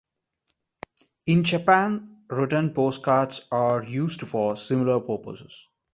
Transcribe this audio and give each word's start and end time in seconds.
In 1.27 1.43
Japan, 1.43 2.23
return 2.27 2.73
postcards 2.73 3.47
are 3.51 3.83
used 3.83 4.27
for 4.27 4.55
similar 4.55 4.99
purposes. 4.99 5.67